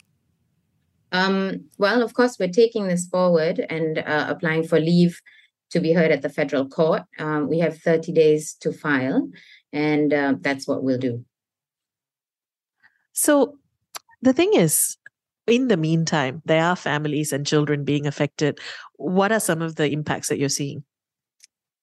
Um, 1.12 1.66
well, 1.78 2.02
of 2.02 2.14
course, 2.14 2.38
we're 2.40 2.50
taking 2.50 2.88
this 2.88 3.08
forward 3.08 3.66
and 3.70 4.00
uh, 4.00 4.28
applying 4.30 4.64
for 4.64 4.80
leave 4.80 5.20
to 5.72 5.80
be 5.80 5.94
heard 5.94 6.12
at 6.12 6.22
the 6.22 6.30
federal 6.30 6.68
court. 6.68 7.04
Um, 7.18 7.48
we 7.48 7.60
have 7.60 7.78
30 7.78 8.12
days 8.12 8.56
to 8.62 8.72
file, 8.72 9.30
and 9.72 10.14
uh, 10.14 10.36
that's 10.42 10.68
what 10.68 10.84
we'll 10.84 10.98
do. 10.98 11.24
So 13.14 13.58
the 14.22 14.34
thing 14.34 14.54
is, 14.54 14.98
in 15.48 15.68
the 15.68 15.78
meantime, 15.78 16.42
there 16.46 16.64
are 16.64 16.76
families 16.76 17.34
and 17.34 17.46
children 17.46 17.84
being 17.84 18.06
affected. 18.06 18.60
What 18.96 19.32
are 19.32 19.40
some 19.40 19.62
of 19.62 19.76
the 19.76 19.90
impacts 19.90 20.30
that 20.30 20.40
you're 20.40 20.50
seeing? 20.50 20.84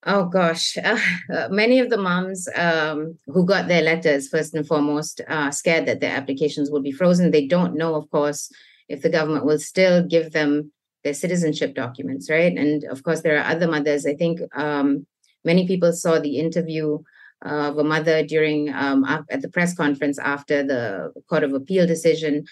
Oh 0.08 0.26
gosh, 0.26 0.78
uh, 0.84 1.48
many 1.50 1.80
of 1.80 1.90
the 1.90 1.96
moms 1.96 2.48
um, 2.54 3.18
who 3.26 3.44
got 3.44 3.66
their 3.66 3.82
letters 3.82 4.28
first 4.28 4.54
and 4.54 4.66
foremost 4.66 5.20
are 5.28 5.50
scared 5.50 5.86
that 5.86 6.00
their 6.00 6.16
applications 6.16 6.70
will 6.70 6.82
be 6.82 6.92
frozen. 6.92 7.32
They 7.32 7.46
don't 7.46 7.76
know, 7.76 7.96
of 7.96 8.08
course, 8.10 8.50
if 8.88 9.02
the 9.02 9.10
government 9.10 9.44
will 9.44 9.58
still 9.58 10.04
give 10.06 10.32
them 10.32 10.72
their 11.04 11.14
citizenship 11.14 11.74
documents, 11.74 12.28
right? 12.30 12.56
And 12.56 12.84
of 12.84 13.02
course, 13.02 13.22
there 13.22 13.38
are 13.38 13.50
other 13.50 13.68
mothers. 13.68 14.06
I 14.06 14.14
think 14.14 14.40
um, 14.54 15.06
many 15.44 15.66
people 15.66 15.92
saw 15.92 16.18
the 16.18 16.38
interview 16.38 16.98
of 17.42 17.78
a 17.78 17.84
mother 17.84 18.24
during 18.24 18.72
um, 18.74 19.04
at 19.30 19.42
the 19.42 19.48
press 19.48 19.74
conference 19.74 20.18
after 20.18 20.62
the 20.62 21.12
Court 21.28 21.44
of 21.44 21.52
Appeal 21.52 21.86
decision. 21.86 22.46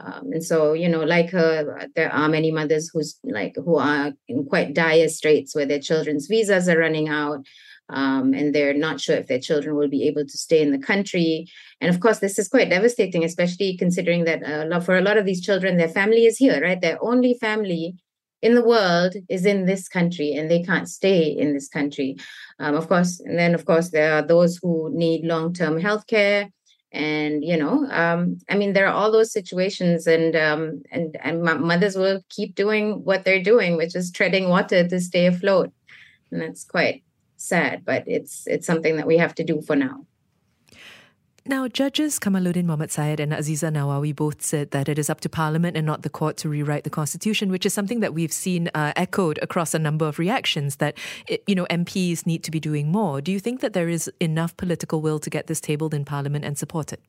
Um, 0.00 0.32
and 0.32 0.44
so, 0.44 0.72
you 0.72 0.88
know, 0.88 1.04
like 1.04 1.30
her, 1.30 1.86
there 1.94 2.12
are 2.12 2.28
many 2.28 2.50
mothers 2.50 2.90
who's 2.92 3.18
like 3.24 3.54
who 3.56 3.76
are 3.76 4.12
in 4.28 4.44
quite 4.46 4.74
dire 4.74 5.08
straits 5.08 5.54
where 5.54 5.66
their 5.66 5.80
children's 5.80 6.26
visas 6.26 6.68
are 6.68 6.78
running 6.78 7.08
out. 7.08 7.44
Um, 7.92 8.32
and 8.32 8.54
they're 8.54 8.74
not 8.74 9.00
sure 9.00 9.16
if 9.16 9.26
their 9.26 9.38
children 9.38 9.76
will 9.76 9.88
be 9.88 10.06
able 10.08 10.24
to 10.24 10.38
stay 10.38 10.62
in 10.62 10.72
the 10.72 10.78
country. 10.78 11.46
And 11.80 11.94
of 11.94 12.00
course, 12.00 12.20
this 12.20 12.38
is 12.38 12.48
quite 12.48 12.70
devastating, 12.70 13.22
especially 13.24 13.76
considering 13.76 14.24
that 14.24 14.42
uh, 14.42 14.80
for 14.80 14.96
a 14.96 15.02
lot 15.02 15.18
of 15.18 15.26
these 15.26 15.42
children, 15.42 15.76
their 15.76 15.88
family 15.88 16.24
is 16.24 16.38
here, 16.38 16.60
right? 16.60 16.80
Their 16.80 17.02
only 17.02 17.34
family 17.34 17.96
in 18.42 18.54
the 18.56 18.64
world 18.64 19.14
is 19.28 19.46
in 19.46 19.66
this 19.66 19.88
country 19.88 20.34
and 20.34 20.50
they 20.50 20.62
can't 20.62 20.88
stay 20.88 21.22
in 21.22 21.54
this 21.54 21.68
country. 21.68 22.16
Um, 22.58 22.74
of 22.74 22.88
course, 22.88 23.20
and 23.20 23.38
then 23.38 23.54
of 23.54 23.64
course 23.64 23.90
there 23.90 24.14
are 24.14 24.22
those 24.22 24.58
who 24.60 24.90
need 24.92 25.24
long-term 25.24 25.80
health 25.80 26.06
care. 26.06 26.50
And 26.90 27.42
you 27.42 27.56
know, 27.56 27.86
um, 27.90 28.38
I 28.50 28.56
mean, 28.56 28.74
there 28.74 28.86
are 28.86 28.92
all 28.92 29.10
those 29.10 29.32
situations, 29.32 30.06
and 30.06 30.36
um, 30.36 30.82
and 30.90 31.16
and 31.22 31.42
mothers 31.42 31.96
will 31.96 32.20
keep 32.28 32.54
doing 32.54 33.02
what 33.04 33.24
they're 33.24 33.42
doing, 33.42 33.78
which 33.78 33.96
is 33.96 34.12
treading 34.12 34.50
water 34.50 34.86
to 34.86 35.00
stay 35.00 35.24
afloat, 35.24 35.72
and 36.30 36.42
that's 36.42 36.64
quite 36.64 37.02
sad. 37.46 37.84
But 37.84 38.04
it's 38.06 38.46
it's 38.46 38.66
something 38.66 38.96
that 38.96 39.06
we 39.06 39.18
have 39.18 39.34
to 39.36 39.44
do 39.44 39.60
for 39.62 39.76
now. 39.76 40.06
Now, 41.44 41.66
Judges 41.66 42.20
Kamaluddin 42.20 42.66
Mohamed 42.66 42.92
Said 42.92 43.18
and 43.18 43.32
Azizah 43.32 43.72
Nawawi 43.72 44.14
both 44.14 44.42
said 44.42 44.70
that 44.70 44.88
it 44.88 44.96
is 44.96 45.10
up 45.10 45.20
to 45.22 45.28
Parliament 45.28 45.76
and 45.76 45.84
not 45.84 46.02
the 46.02 46.08
court 46.08 46.36
to 46.36 46.48
rewrite 46.48 46.84
the 46.84 46.90
Constitution, 46.90 47.50
which 47.50 47.66
is 47.66 47.74
something 47.74 47.98
that 47.98 48.14
we've 48.14 48.32
seen 48.32 48.70
uh, 48.74 48.92
echoed 48.94 49.40
across 49.42 49.74
a 49.74 49.80
number 49.80 50.06
of 50.06 50.20
reactions 50.20 50.76
that, 50.76 50.96
it, 51.26 51.42
you 51.48 51.56
know, 51.56 51.66
MPs 51.68 52.26
need 52.26 52.44
to 52.44 52.52
be 52.52 52.60
doing 52.60 52.92
more. 52.92 53.20
Do 53.20 53.32
you 53.32 53.40
think 53.40 53.58
that 53.58 53.72
there 53.72 53.88
is 53.88 54.08
enough 54.20 54.56
political 54.56 55.00
will 55.00 55.18
to 55.18 55.30
get 55.30 55.48
this 55.48 55.60
tabled 55.60 55.94
in 55.94 56.04
Parliament 56.04 56.44
and 56.44 56.56
support 56.56 56.92
it? 56.92 57.00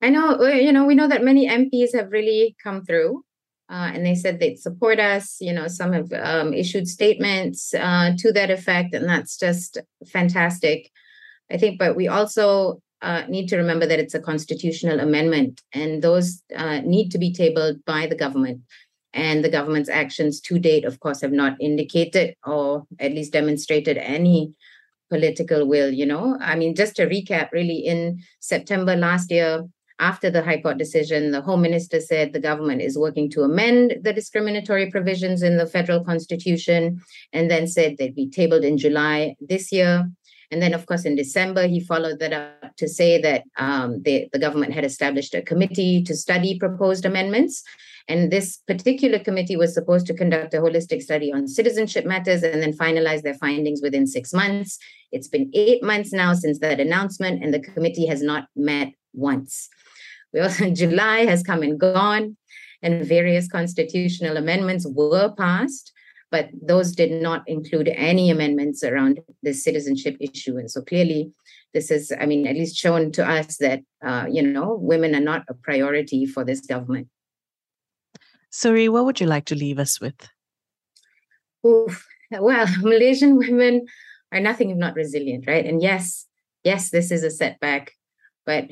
I 0.00 0.10
know, 0.10 0.34
uh, 0.40 0.48
you 0.48 0.72
know, 0.72 0.84
we 0.84 0.96
know 0.96 1.06
that 1.06 1.22
many 1.22 1.48
MPs 1.48 1.94
have 1.94 2.10
really 2.10 2.56
come 2.60 2.84
through. 2.84 3.24
Uh, 3.72 3.90
and 3.94 4.04
they 4.04 4.14
said 4.14 4.38
they'd 4.38 4.58
support 4.58 5.00
us. 5.00 5.38
You 5.40 5.54
know, 5.54 5.66
some 5.66 5.94
have 5.94 6.12
um, 6.12 6.52
issued 6.52 6.86
statements 6.86 7.72
uh, 7.72 8.12
to 8.18 8.30
that 8.32 8.50
effect, 8.50 8.94
and 8.94 9.08
that's 9.08 9.38
just 9.38 9.78
fantastic. 10.06 10.90
I 11.50 11.56
think, 11.56 11.78
but 11.78 11.96
we 11.96 12.06
also 12.06 12.82
uh, 13.00 13.22
need 13.28 13.48
to 13.48 13.56
remember 13.56 13.86
that 13.86 13.98
it's 13.98 14.14
a 14.14 14.20
constitutional 14.20 15.00
amendment, 15.00 15.62
and 15.72 16.02
those 16.02 16.42
uh, 16.54 16.80
need 16.80 17.10
to 17.12 17.18
be 17.18 17.32
tabled 17.32 17.82
by 17.86 18.06
the 18.06 18.14
government. 18.14 18.60
And 19.14 19.42
the 19.44 19.50
government's 19.50 19.90
actions 19.90 20.40
to 20.42 20.58
date, 20.58 20.84
of 20.84 21.00
course, 21.00 21.20
have 21.22 21.32
not 21.32 21.60
indicated 21.60 22.34
or 22.46 22.86
at 22.98 23.12
least 23.12 23.32
demonstrated 23.32 23.98
any 23.98 24.54
political 25.10 25.66
will. 25.66 25.90
You 25.90 26.06
know, 26.06 26.38
I 26.40 26.56
mean, 26.56 26.74
just 26.74 26.96
to 26.96 27.06
recap, 27.06 27.52
really, 27.52 27.78
in 27.78 28.20
September 28.40 28.96
last 28.96 29.30
year, 29.30 29.64
after 30.02 30.28
the 30.30 30.42
High 30.42 30.60
Court 30.60 30.78
decision, 30.78 31.30
the 31.30 31.40
Home 31.40 31.62
Minister 31.62 32.00
said 32.00 32.32
the 32.32 32.40
government 32.40 32.82
is 32.82 32.98
working 32.98 33.30
to 33.30 33.42
amend 33.42 33.94
the 34.02 34.12
discriminatory 34.12 34.90
provisions 34.90 35.42
in 35.42 35.56
the 35.58 35.66
federal 35.66 36.04
constitution, 36.04 37.00
and 37.32 37.48
then 37.48 37.68
said 37.68 37.96
they'd 37.96 38.14
be 38.14 38.28
tabled 38.28 38.64
in 38.64 38.76
July 38.76 39.36
this 39.40 39.70
year. 39.70 40.10
And 40.50 40.60
then, 40.60 40.74
of 40.74 40.84
course, 40.86 41.04
in 41.04 41.14
December, 41.14 41.66
he 41.68 41.80
followed 41.80 42.18
that 42.18 42.32
up 42.32 42.76
to 42.76 42.88
say 42.88 43.20
that 43.22 43.44
um, 43.56 44.02
the, 44.02 44.28
the 44.32 44.40
government 44.40 44.74
had 44.74 44.84
established 44.84 45.34
a 45.34 45.40
committee 45.40 46.02
to 46.02 46.14
study 46.14 46.58
proposed 46.58 47.06
amendments. 47.06 47.62
And 48.08 48.30
this 48.30 48.58
particular 48.66 49.20
committee 49.20 49.56
was 49.56 49.72
supposed 49.72 50.06
to 50.08 50.14
conduct 50.14 50.52
a 50.52 50.58
holistic 50.58 51.00
study 51.00 51.32
on 51.32 51.46
citizenship 51.46 52.04
matters 52.04 52.42
and 52.42 52.60
then 52.60 52.76
finalize 52.76 53.22
their 53.22 53.34
findings 53.34 53.80
within 53.80 54.06
six 54.06 54.34
months. 54.34 54.78
It's 55.12 55.28
been 55.28 55.48
eight 55.54 55.82
months 55.82 56.12
now 56.12 56.34
since 56.34 56.58
that 56.58 56.80
announcement, 56.80 57.42
and 57.42 57.54
the 57.54 57.60
committee 57.60 58.06
has 58.06 58.20
not 58.20 58.48
met 58.56 58.92
once. 59.14 59.68
We 60.32 60.40
also, 60.44 60.70
July 60.70 61.24
has 61.26 61.42
come 61.42 61.62
and 61.62 61.78
gone, 61.78 62.36
and 62.82 63.04
various 63.06 63.48
constitutional 63.48 64.36
amendments 64.36 64.86
were 64.86 65.32
passed 65.32 65.92
but 66.32 66.48
those 66.66 66.92
did 66.92 67.12
not 67.22 67.46
include 67.46 67.88
any 67.88 68.30
amendments 68.30 68.82
around 68.82 69.20
the 69.42 69.52
citizenship 69.52 70.16
issue. 70.18 70.56
And 70.56 70.68
so 70.68 70.80
clearly, 70.80 71.30
this 71.74 71.90
is, 71.90 72.10
I 72.18 72.24
mean, 72.24 72.46
at 72.46 72.56
least 72.56 72.74
shown 72.74 73.12
to 73.12 73.28
us 73.28 73.58
that, 73.58 73.82
uh, 74.02 74.26
you 74.30 74.42
know, 74.42 74.78
women 74.80 75.14
are 75.14 75.20
not 75.20 75.44
a 75.48 75.54
priority 75.54 76.24
for 76.24 76.42
this 76.42 76.62
government. 76.62 77.08
Suri, 78.50 78.88
what 78.88 79.04
would 79.04 79.20
you 79.20 79.26
like 79.26 79.44
to 79.46 79.54
leave 79.54 79.78
us 79.78 80.00
with? 80.00 80.30
Oof. 81.66 82.08
Well, 82.30 82.66
Malaysian 82.80 83.36
women 83.36 83.84
are 84.32 84.40
nothing 84.40 84.70
if 84.70 84.78
not 84.78 84.94
resilient, 84.94 85.44
right? 85.46 85.66
And 85.66 85.82
yes, 85.82 86.26
yes, 86.64 86.88
this 86.88 87.10
is 87.10 87.22
a 87.22 87.30
setback, 87.30 87.92
but 88.46 88.68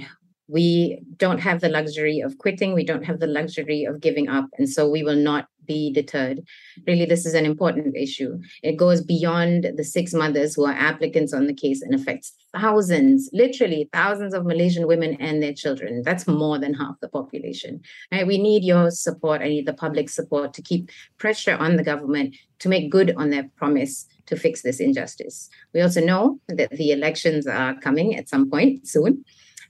we 0.50 1.00
don't 1.16 1.38
have 1.38 1.60
the 1.60 1.68
luxury 1.68 2.20
of 2.20 2.38
quitting. 2.38 2.74
We 2.74 2.84
don't 2.84 3.04
have 3.04 3.20
the 3.20 3.26
luxury 3.26 3.84
of 3.84 4.00
giving 4.00 4.28
up. 4.28 4.46
And 4.58 4.68
so 4.68 4.88
we 4.88 5.02
will 5.02 5.16
not 5.16 5.46
be 5.66 5.92
deterred. 5.92 6.40
Really, 6.86 7.04
this 7.04 7.24
is 7.24 7.34
an 7.34 7.46
important 7.46 7.96
issue. 7.96 8.40
It 8.64 8.76
goes 8.76 9.00
beyond 9.00 9.68
the 9.76 9.84
six 9.84 10.12
mothers 10.12 10.54
who 10.54 10.64
are 10.66 10.72
applicants 10.72 11.32
on 11.32 11.46
the 11.46 11.54
case 11.54 11.80
and 11.82 11.94
affects 11.94 12.32
thousands, 12.52 13.30
literally 13.32 13.88
thousands 13.92 14.34
of 14.34 14.44
Malaysian 14.44 14.88
women 14.88 15.16
and 15.20 15.40
their 15.40 15.52
children. 15.52 16.02
That's 16.04 16.26
more 16.26 16.58
than 16.58 16.74
half 16.74 16.98
the 17.00 17.08
population. 17.08 17.82
Right? 18.10 18.26
We 18.26 18.38
need 18.38 18.64
your 18.64 18.90
support. 18.90 19.42
I 19.42 19.48
need 19.48 19.66
the 19.66 19.74
public 19.74 20.08
support 20.08 20.52
to 20.54 20.62
keep 20.62 20.90
pressure 21.18 21.56
on 21.56 21.76
the 21.76 21.84
government 21.84 22.34
to 22.58 22.68
make 22.68 22.90
good 22.90 23.14
on 23.16 23.30
their 23.30 23.48
promise 23.56 24.06
to 24.26 24.36
fix 24.36 24.62
this 24.62 24.80
injustice. 24.80 25.48
We 25.72 25.80
also 25.80 26.00
know 26.00 26.40
that 26.48 26.70
the 26.70 26.90
elections 26.90 27.46
are 27.46 27.78
coming 27.78 28.16
at 28.16 28.28
some 28.28 28.50
point 28.50 28.88
soon. 28.88 29.24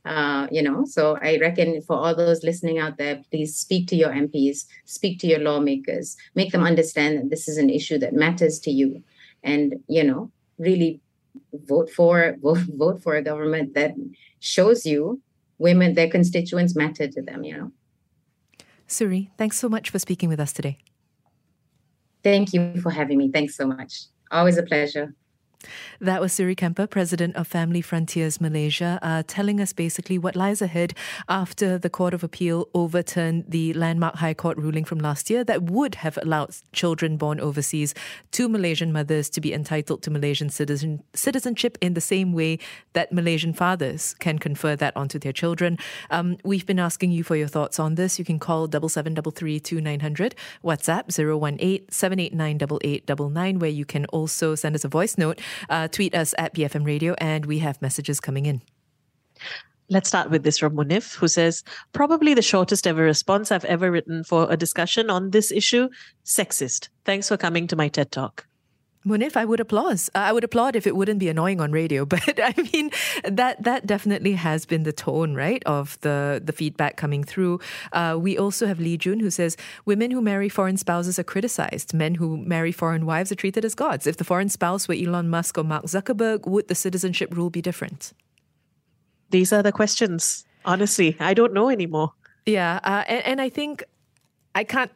Uh, 0.05 0.47
you 0.51 0.63
know, 0.63 0.85
so 0.87 1.19
I 1.21 1.39
reckon 1.39 1.83
for 1.83 1.95
all 1.95 2.15
those 2.15 2.43
listening 2.43 2.79
out 2.79 2.97
there, 2.97 3.23
please 3.31 3.55
speak 3.55 3.87
to 3.89 3.97
your 3.97 4.09
MPs, 4.09 4.65
speak 4.87 5.19
to 5.21 5.27
your 5.27 5.41
lawmakers, 5.41 6.17
make 6.35 6.53
them 6.53 6.65
understand 6.65 7.19
that 7.19 7.31
this 7.31 7.49
is 7.49 7.59
an 7.59 7.69
issue 7.69 7.99
that 7.99 8.15
matters 8.15 8.59
to 8.61 8.71
you, 8.71 9.03
and 9.43 9.75
you 9.89 10.03
know, 10.03 10.31
really 10.59 11.01
vote 11.53 11.91
for 11.91 12.37
vote 12.43 12.65
vote 12.77 13.03
for 13.03 13.17
a 13.17 13.23
government 13.23 13.75
that 13.75 13.95
shows 14.39 14.87
you 14.87 15.21
women 15.59 15.95
their 15.95 16.09
constituents 16.09 16.75
matter 16.75 17.07
to 17.07 17.21
them. 17.21 17.45
You 17.45 17.57
know. 17.57 17.73
Suri, 18.89 19.29
thanks 19.37 19.59
so 19.59 19.69
much 19.69 19.91
for 19.91 19.99
speaking 19.99 20.31
with 20.31 20.41
us 20.41 20.53
today. 20.53 20.79
Thank 22.23 22.53
you 22.53 22.81
for 22.81 22.91
having 22.91 23.19
me. 23.19 23.31
Thanks 23.31 23.55
so 23.55 23.67
much. 23.67 24.05
Always 24.31 24.57
a 24.57 24.63
pleasure. 24.63 25.15
That 26.01 26.21
was 26.21 26.33
Suri 26.33 26.57
Kempe, 26.57 26.89
president 26.89 27.37
of 27.37 27.47
Family 27.47 27.83
Frontiers 27.83 28.41
Malaysia, 28.41 28.99
uh, 29.03 29.23
telling 29.27 29.61
us 29.61 29.73
basically 29.73 30.19
what 30.19 30.35
lies 30.35 30.63
ahead 30.63 30.95
after 31.29 31.79
the 31.79 31.91
Court 31.91 32.15
of 32.15 32.25
Appeal 32.25 32.69
overturned 32.75 33.45
the 33.49 33.75
landmark 33.75 34.17
High 34.17 34.35
Court 34.35 34.57
ruling 34.57 34.85
from 34.85 34.99
last 34.99 35.29
year 35.29 35.45
that 35.45 35.65
would 35.65 35.97
have 35.97 36.19
allowed 36.23 36.57
children 36.73 37.17
born 37.17 37.39
overseas 37.41 37.95
to 38.33 38.49
Malaysian 38.49 38.93
mothers 38.93 39.29
to 39.31 39.41
be 39.41 39.53
entitled 39.53 40.03
to 40.03 40.11
Malaysian 40.11 40.49
citizen, 40.49 41.03
citizenship 41.15 41.77
in 41.81 41.95
the 41.95 42.01
same 42.01 42.33
way 42.33 42.59
that 42.95 43.13
Malaysian 43.13 43.53
fathers 43.53 44.15
can 44.19 44.39
confer 44.39 44.75
that 44.77 44.97
onto 44.97 45.19
their 45.19 45.33
children. 45.33 45.77
Um, 46.11 46.39
we've 46.45 46.67
been 46.67 46.79
asking 46.79 47.11
you 47.13 47.23
for 47.23 47.37
your 47.37 47.49
thoughts 47.49 47.79
on 47.79 47.97
this. 47.97 48.19
You 48.19 48.25
can 48.25 48.39
call 48.39 48.67
double 48.67 48.89
seven 48.89 49.15
double 49.15 49.33
three 49.33 49.61
two 49.61 49.81
nine 49.81 50.01
hundred, 50.01 50.35
WhatsApp 50.65 51.11
018 51.11 51.87
789 51.91 53.59
where 53.59 53.71
you 53.71 53.85
can 53.85 54.07
also 54.07 54.55
send 54.55 54.75
us 54.75 54.85
a 54.85 54.89
voice 54.89 55.19
note 55.19 55.41
uh, 55.69 55.89
tweet 55.89 56.15
us 56.15 56.35
at 56.39 56.55
BFM 56.55 56.85
Radio, 56.85 57.15
and 57.19 57.47
we 57.47 57.59
have 57.59 57.81
messages 57.83 58.21
coming 58.21 58.47
in. 58.47 58.63
Let's 59.89 60.09
start 60.09 60.31
with 60.31 60.45
this 60.45 60.59
from 60.59 60.77
Munif, 60.77 61.17
who 61.17 61.27
says, 61.27 61.65
probably 61.93 62.33
the 62.33 62.43
shortest 62.43 62.87
ever 62.87 63.03
response 63.03 63.51
I've 63.51 63.65
ever 63.65 63.91
written 63.91 64.23
for 64.23 64.47
a 64.49 64.57
discussion 64.57 65.11
on 65.11 65.31
this 65.31 65.51
issue 65.51 65.89
sexist. 66.25 66.91
Thanks 67.05 67.29
for 67.29 67.37
coming 67.37 67.67
to 67.67 67.77
my 67.77 67.89
TED 67.89 68.13
Talk. 68.13 68.47
Munif, 69.07 69.35
I 69.35 69.47
would 69.47 69.61
applaud. 69.61 69.95
Uh, 70.15 70.19
I 70.19 70.33
would 70.33 70.45
applaud 70.45 70.77
if 70.77 70.87
it 70.87 70.95
wouldn't 70.95 71.21
be 71.21 71.29
annoying 71.29 71.61
on 71.61 71.73
radio, 71.73 72.05
but 72.15 72.39
I 72.39 72.55
mean 72.73 72.91
that 73.25 73.63
that 73.63 73.87
definitely 73.87 74.33
has 74.33 74.67
been 74.67 74.83
the 74.83 74.93
tone, 74.93 75.35
right, 75.35 75.63
of 75.65 75.99
the 76.01 76.41
the 76.45 76.53
feedback 76.53 76.97
coming 76.97 77.25
through. 77.25 77.61
Uh, 77.93 78.17
we 78.21 78.37
also 78.37 78.67
have 78.67 78.79
Lee 78.79 78.99
Jun 78.99 79.21
who 79.21 79.31
says 79.31 79.57
women 79.87 80.11
who 80.11 80.21
marry 80.21 80.49
foreign 80.49 80.77
spouses 80.77 81.19
are 81.19 81.25
criticized. 81.25 81.95
Men 81.95 82.17
who 82.17 82.37
marry 82.37 82.73
foreign 82.73 83.07
wives 83.07 83.33
are 83.33 83.37
treated 83.37 83.65
as 83.65 83.75
gods. 83.75 84.07
If 84.07 84.19
the 84.19 84.25
foreign 84.25 84.51
spouse 84.51 84.87
were 84.87 84.95
Elon 84.95 85.31
Musk 85.31 85.57
or 85.57 85.65
Mark 85.65 85.85
Zuckerberg, 85.85 86.47
would 86.47 86.69
the 86.69 86.75
citizenship 86.75 87.35
rule 87.35 87.51
be 87.51 87.63
different? 87.63 88.13
These 89.31 89.53
are 89.53 89.63
the 89.63 89.73
questions. 89.73 90.45
Honestly, 90.65 91.17
I 91.21 91.33
don't 91.33 91.55
know 91.55 91.71
anymore. 91.71 92.13
Yeah, 92.45 92.81
uh, 92.85 93.05
and, 93.07 93.25
and 93.25 93.41
I 93.41 93.49
think 93.49 93.85
I 94.55 94.65
can't 94.65 94.91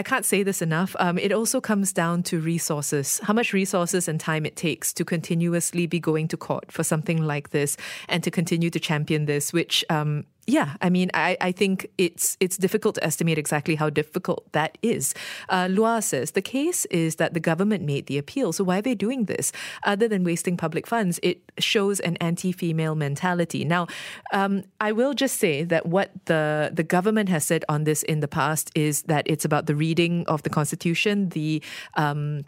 I 0.00 0.02
can't 0.02 0.24
say 0.24 0.42
this 0.42 0.62
enough. 0.62 0.96
Um, 0.98 1.18
it 1.18 1.30
also 1.30 1.60
comes 1.60 1.92
down 1.92 2.22
to 2.22 2.40
resources, 2.40 3.20
how 3.22 3.34
much 3.34 3.52
resources 3.52 4.08
and 4.08 4.18
time 4.18 4.46
it 4.46 4.56
takes 4.56 4.94
to 4.94 5.04
continuously 5.04 5.86
be 5.86 6.00
going 6.00 6.26
to 6.28 6.38
court 6.38 6.72
for 6.72 6.82
something 6.82 7.22
like 7.22 7.50
this 7.50 7.76
and 8.08 8.24
to 8.24 8.30
continue 8.30 8.70
to 8.70 8.80
champion 8.80 9.26
this, 9.26 9.52
which 9.52 9.84
um, 9.90 10.24
yeah, 10.46 10.74
I 10.80 10.90
mean, 10.90 11.10
I, 11.14 11.36
I 11.40 11.52
think 11.52 11.86
it's 11.98 12.36
it's 12.40 12.56
difficult 12.56 12.94
to 12.96 13.04
estimate 13.04 13.38
exactly 13.38 13.76
how 13.76 13.90
difficult 13.90 14.50
that 14.52 14.78
is. 14.82 15.14
Uh, 15.48 15.68
Lua 15.70 16.02
says 16.02 16.32
the 16.32 16.42
case 16.42 16.86
is 16.86 17.16
that 17.16 17.34
the 17.34 17.40
government 17.40 17.84
made 17.84 18.06
the 18.06 18.18
appeal. 18.18 18.52
So 18.52 18.64
why 18.64 18.78
are 18.78 18.82
they 18.82 18.94
doing 18.94 19.26
this? 19.26 19.52
Other 19.84 20.08
than 20.08 20.24
wasting 20.24 20.56
public 20.56 20.86
funds, 20.86 21.20
it 21.22 21.42
shows 21.58 22.00
an 22.00 22.16
anti-female 22.16 22.94
mentality. 22.94 23.64
Now, 23.64 23.86
um, 24.32 24.64
I 24.80 24.92
will 24.92 25.14
just 25.14 25.36
say 25.36 25.62
that 25.64 25.86
what 25.86 26.10
the 26.24 26.70
the 26.72 26.84
government 26.84 27.28
has 27.28 27.44
said 27.44 27.64
on 27.68 27.84
this 27.84 28.02
in 28.02 28.20
the 28.20 28.28
past 28.28 28.70
is 28.74 29.02
that 29.02 29.24
it's 29.26 29.44
about 29.44 29.66
the 29.66 29.76
reading 29.76 30.26
of 30.26 30.42
the 30.42 30.50
constitution, 30.50 31.28
the 31.30 31.62
um, 31.94 32.44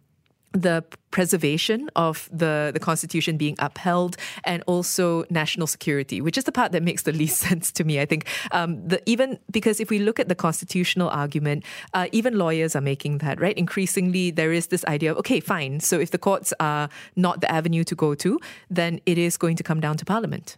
the 0.52 0.84
preservation 1.10 1.90
of 1.96 2.28
the, 2.32 2.70
the 2.72 2.80
Constitution 2.80 3.36
being 3.36 3.56
upheld 3.58 4.16
and 4.44 4.62
also 4.66 5.24
national 5.30 5.66
security, 5.66 6.20
which 6.20 6.38
is 6.38 6.44
the 6.44 6.52
part 6.52 6.72
that 6.72 6.82
makes 6.82 7.02
the 7.02 7.12
least 7.22 7.38
sense 7.38 7.72
to 7.72 7.84
me. 7.84 8.00
I 8.00 8.06
think 8.06 8.26
um, 8.52 8.86
the, 8.86 9.02
even 9.06 9.38
because 9.50 9.80
if 9.80 9.90
we 9.90 9.98
look 9.98 10.20
at 10.20 10.28
the 10.28 10.34
constitutional 10.34 11.08
argument, 11.08 11.64
uh, 11.94 12.08
even 12.12 12.36
lawyers 12.38 12.76
are 12.76 12.80
making 12.80 13.18
that, 13.18 13.40
right? 13.40 13.56
Increasingly, 13.56 14.30
there 14.30 14.52
is 14.52 14.68
this 14.68 14.84
idea 14.86 15.12
of, 15.12 15.18
okay, 15.18 15.40
fine. 15.40 15.80
So 15.80 15.98
if 15.98 16.10
the 16.10 16.18
courts 16.18 16.52
are 16.60 16.88
not 17.16 17.40
the 17.40 17.50
avenue 17.50 17.84
to 17.84 17.94
go 17.94 18.14
to, 18.14 18.38
then 18.70 19.00
it 19.06 19.18
is 19.18 19.36
going 19.36 19.56
to 19.56 19.62
come 19.62 19.80
down 19.80 19.96
to 19.96 20.04
parliament. 20.04 20.56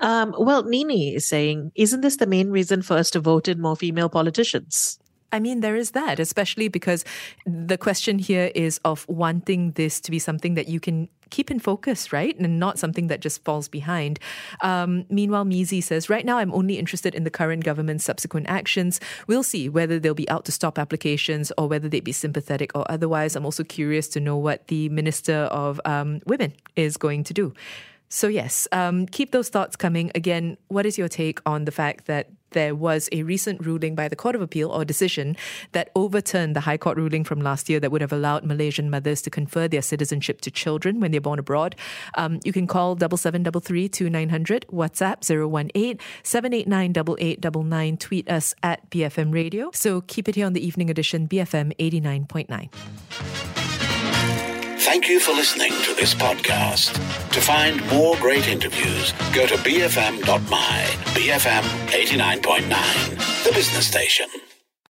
Um, 0.00 0.34
well, 0.38 0.62
Nini 0.62 1.14
is 1.16 1.26
saying, 1.26 1.72
isn't 1.74 2.02
this 2.02 2.16
the 2.16 2.26
main 2.26 2.50
reason 2.50 2.82
for 2.82 2.96
us 2.96 3.10
to 3.10 3.20
vote 3.20 3.48
in 3.48 3.60
more 3.60 3.76
female 3.76 4.08
politicians? 4.08 4.98
I 5.32 5.40
mean, 5.40 5.60
there 5.60 5.76
is 5.76 5.90
that, 5.90 6.18
especially 6.18 6.68
because 6.68 7.04
the 7.44 7.76
question 7.76 8.18
here 8.18 8.50
is 8.54 8.80
of 8.84 9.06
wanting 9.08 9.72
this 9.72 10.00
to 10.00 10.10
be 10.10 10.18
something 10.18 10.54
that 10.54 10.68
you 10.68 10.80
can 10.80 11.08
keep 11.30 11.50
in 11.50 11.58
focus, 11.58 12.12
right? 12.12 12.38
And 12.38 12.58
not 12.58 12.78
something 12.78 13.08
that 13.08 13.20
just 13.20 13.44
falls 13.44 13.68
behind. 13.68 14.18
Um, 14.62 15.04
meanwhile, 15.10 15.44
Mizi 15.44 15.82
says, 15.82 16.08
right 16.08 16.24
now 16.24 16.38
I'm 16.38 16.54
only 16.54 16.78
interested 16.78 17.14
in 17.14 17.24
the 17.24 17.30
current 17.30 17.64
government's 17.64 18.04
subsequent 18.04 18.48
actions. 18.48 19.00
We'll 19.26 19.42
see 19.42 19.68
whether 19.68 19.98
they'll 19.98 20.14
be 20.14 20.28
out 20.30 20.46
to 20.46 20.52
stop 20.52 20.78
applications 20.78 21.52
or 21.58 21.68
whether 21.68 21.88
they'd 21.88 22.04
be 22.04 22.12
sympathetic 22.12 22.70
or 22.74 22.90
otherwise. 22.90 23.36
I'm 23.36 23.44
also 23.44 23.64
curious 23.64 24.08
to 24.08 24.20
know 24.20 24.36
what 24.36 24.68
the 24.68 24.88
Minister 24.88 25.34
of 25.34 25.80
um, 25.84 26.20
Women 26.24 26.54
is 26.76 26.96
going 26.96 27.24
to 27.24 27.34
do. 27.34 27.52
So, 28.08 28.28
yes, 28.28 28.66
um, 28.72 29.06
keep 29.06 29.32
those 29.32 29.48
thoughts 29.48 29.76
coming. 29.76 30.10
Again, 30.14 30.56
what 30.68 30.86
is 30.86 30.96
your 30.96 31.08
take 31.08 31.40
on 31.44 31.64
the 31.64 31.72
fact 31.72 32.06
that 32.06 32.30
there 32.50 32.74
was 32.74 33.08
a 33.12 33.22
recent 33.22 33.64
ruling 33.64 33.94
by 33.94 34.08
the 34.08 34.16
Court 34.16 34.34
of 34.34 34.40
Appeal 34.40 34.70
or 34.70 34.84
decision 34.84 35.36
that 35.72 35.90
overturned 35.94 36.56
the 36.56 36.60
High 36.60 36.78
Court 36.78 36.96
ruling 36.96 37.24
from 37.24 37.40
last 37.40 37.68
year 37.68 37.80
that 37.80 37.90
would 37.92 38.00
have 38.00 38.12
allowed 38.12 38.44
Malaysian 38.44 38.90
mothers 38.90 39.20
to 39.22 39.30
confer 39.30 39.68
their 39.68 39.82
citizenship 39.82 40.40
to 40.42 40.50
children 40.50 41.00
when 41.00 41.10
they're 41.10 41.20
born 41.20 41.38
abroad. 41.38 41.76
Um, 42.14 42.40
you 42.44 42.52
can 42.52 42.66
call 42.66 42.96
7733 42.98 43.88
2900, 43.88 44.66
WhatsApp 44.72 45.28
018 45.28 45.98
789 46.22 46.90
8899, 46.90 47.96
tweet 47.98 48.30
us 48.30 48.54
at 48.62 48.88
BFM 48.90 49.32
Radio. 49.32 49.70
So 49.72 50.00
keep 50.02 50.28
it 50.28 50.34
here 50.34 50.46
on 50.46 50.52
the 50.52 50.66
evening 50.66 50.90
edition, 50.90 51.28
BFM 51.28 51.76
89.9. 51.76 53.57
Thank 54.90 55.06
you 55.06 55.20
for 55.20 55.32
listening 55.32 55.72
to 55.82 55.94
this 55.94 56.14
podcast. 56.14 56.94
To 57.32 57.40
find 57.42 57.86
more 57.90 58.16
great 58.16 58.48
interviews, 58.48 59.12
go 59.34 59.46
to 59.46 59.54
bfm.my, 59.56 60.80
BFM 61.12 61.62
89.9, 61.90 63.44
the 63.44 63.52
business 63.52 63.86
station. 63.86 64.47